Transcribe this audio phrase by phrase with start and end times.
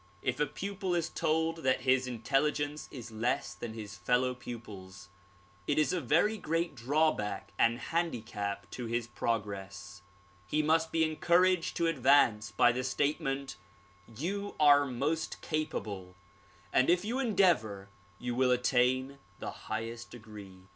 [0.23, 5.09] If a pupil is told that his intelligence is less than his fellow pupils,
[5.67, 10.01] it is a very great drawback and handicap to his progress.
[10.47, 13.57] He must be encouraged to advance, by the statement
[14.07, 16.15] "You are most capable
[16.73, 20.61] and if you endeavor you will attain the highest degree."